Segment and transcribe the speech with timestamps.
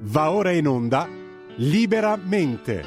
[0.00, 1.08] Va ora in onda
[1.56, 2.84] Liberamente.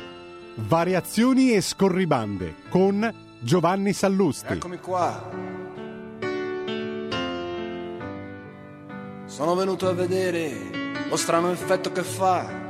[0.55, 4.53] Variazioni e scorribande con Giovanni Sallusti.
[4.53, 5.29] Eccomi qua.
[9.25, 10.53] Sono venuto a vedere
[11.09, 12.60] lo strano effetto che fa.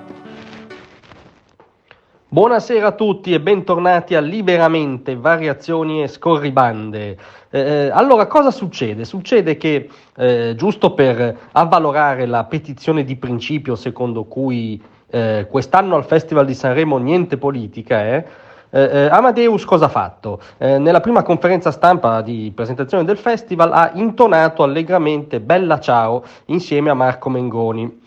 [2.34, 7.18] Buonasera a tutti e bentornati a Liberamente, Variazioni e Scorribande.
[7.50, 9.04] Eh, eh, allora, cosa succede?
[9.04, 16.06] Succede che, eh, giusto per avvalorare la petizione di principio secondo cui eh, quest'anno al
[16.06, 18.26] Festival di Sanremo niente politica è,
[18.70, 20.40] eh, eh, Amadeus cosa ha fatto?
[20.58, 26.94] nella prima conferenza stampa di presentazione del festival ha intonato allegramente Bella Ciao insieme a
[26.94, 28.01] Marco Mengoni.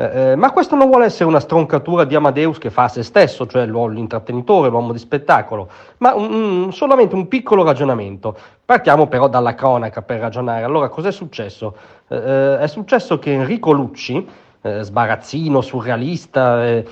[0.00, 3.02] Eh, eh, ma questo non vuole essere una stroncatura di Amadeus che fa a se
[3.02, 5.68] stesso, cioè l'intrattenitore, l'uomo di spettacolo,
[5.98, 8.34] ma un, un, solamente un piccolo ragionamento.
[8.64, 10.64] Partiamo però dalla cronaca per ragionare.
[10.64, 11.76] Allora, cos'è successo?
[12.08, 14.26] Eh, eh è successo che Enrico Lucci,
[14.62, 16.84] eh, sbarazzino, surrealista e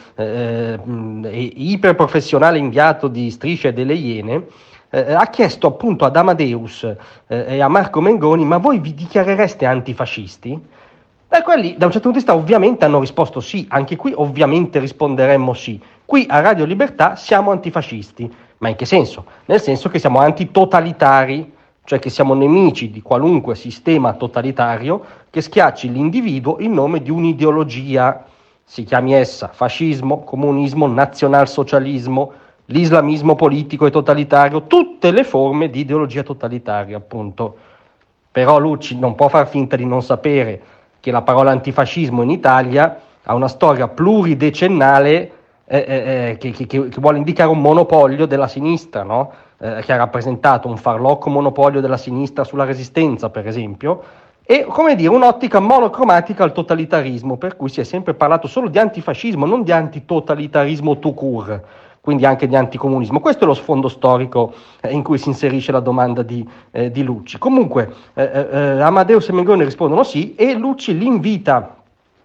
[1.57, 4.47] iperprofessionale inviato di Strisce e delle Iene,
[4.91, 6.91] ha chiesto appunto ad Amadeus
[7.27, 10.59] e a Marco Mengoni, ma voi vi dichiarereste antifascisti?
[11.31, 14.79] Beh, quelli da un certo punto di vista ovviamente hanno risposto sì, anche qui ovviamente
[14.79, 15.79] risponderemmo sì.
[16.07, 19.27] Qui a Radio Libertà siamo antifascisti, ma in che senso?
[19.45, 21.53] Nel senso che siamo antitotalitari,
[21.85, 28.25] cioè che siamo nemici di qualunque sistema totalitario che schiacci l'individuo in nome di un'ideologia,
[28.65, 32.33] si chiami essa fascismo, comunismo, nazionalsocialismo,
[32.67, 37.57] l'islamismo politico e totalitario, tutte le forme di ideologia totalitaria, appunto.
[38.33, 40.77] Però Lucci non può far finta di non sapere
[41.09, 45.33] che la parola antifascismo in Italia ha una storia pluridecennale
[45.65, 49.33] eh, eh, eh che, che, che, vuole indicare un monopolio della sinistra, no?
[49.59, 54.03] eh, che ha rappresentato un farlocco monopolio della sinistra sulla resistenza, per esempio,
[54.45, 58.79] e come dire un'ottica monocromatica al totalitarismo, per cui si è sempre parlato solo di
[58.79, 61.61] antifascismo, non di antitotalitarismo tout court
[62.01, 63.21] quindi anche di anticomunismo.
[63.21, 67.03] Questo è lo sfondo storico eh, in cui si inserisce la domanda di, eh, di
[67.03, 67.39] Lucci.
[67.39, 71.77] Comunque eh, eh, Amadeus e Mengoni rispondono sì e Lucci li invita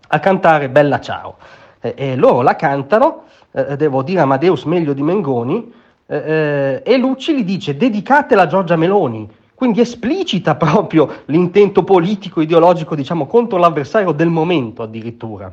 [0.08, 1.38] a cantare Bella Ciao.
[1.80, 5.74] e loro la cantano, devo dire Amadeus meglio di Mengoni,
[6.06, 13.26] e Lucci gli dice dedicatela a Giorgia Meloni, quindi esplicita proprio l'intento politico, ideologico, diciamo,
[13.26, 15.52] contro l'avversario del momento addirittura.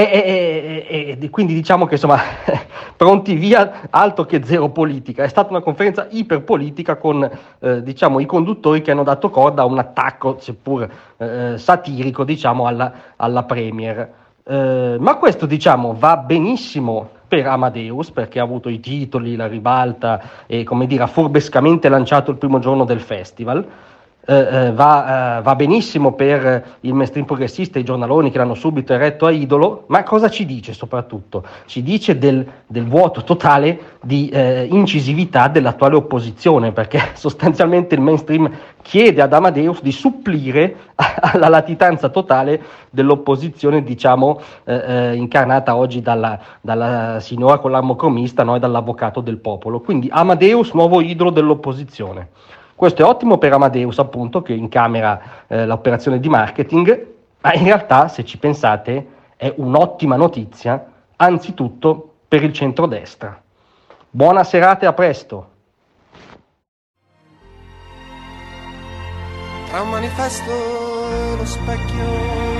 [0.00, 2.18] E, e, e, quindi diciamo che insomma,
[2.96, 5.24] pronti via, altro che zero politica.
[5.24, 7.28] È stata una conferenza iperpolitica con
[7.58, 10.88] eh, diciamo, i conduttori che hanno dato corda a un attacco, seppur
[11.18, 14.10] eh, satirico, diciamo, alla, alla Premier.
[14.42, 20.22] Eh, ma questo diciamo, va benissimo per Amadeus perché ha avuto i titoli, la ribalta
[20.46, 23.66] e come dire, ha furbescamente lanciato il primo giorno del festival.
[24.30, 28.54] Eh, eh, va, eh, va, benissimo per il mainstream progressista e i giornaloni che l'hanno
[28.54, 31.42] subito eretto a idolo, ma cosa ci dice soprattutto?
[31.66, 38.48] Ci dice del, del vuoto totale di eh, incisività dell'attuale opposizione, perché sostanzialmente il mainstream
[38.82, 46.38] chiede ad Amadeus di supplire alla latitanza totale dell'opposizione, diciamo, eh, eh, incarnata oggi dalla,
[46.60, 49.80] dalla signora con l'armocromista no, e dall'avvocato del popolo.
[49.80, 52.28] Quindi Amadeus, nuovo idolo dell'opposizione.
[52.80, 57.08] Questo è ottimo per Amadeus, appunto, che incamera eh, l'operazione di marketing,
[57.42, 60.82] ma in realtà, se ci pensate, è un'ottima notizia,
[61.16, 63.38] anzitutto per il centrodestra.
[64.08, 65.50] Buona serata e a presto!
[69.68, 72.59] Tra un manifesto e lo specchio